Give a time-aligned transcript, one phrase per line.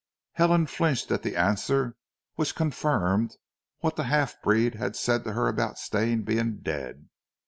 [0.31, 1.95] Helen flinched at the answer
[2.33, 3.35] which confirmed
[3.81, 7.07] what the half breed had said to her about Stane being dead.